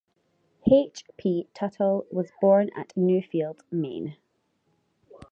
H. 0.65 1.05
P. 1.15 1.47
Tuttle 1.53 2.07
was 2.11 2.31
born 2.41 2.71
at 2.75 2.89
Newfield, 2.95 3.59
Maine. 3.69 4.17